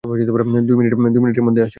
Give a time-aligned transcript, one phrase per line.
[0.03, 1.43] দুই মিনিটের
[1.43, 1.69] মধ্যে আসছি।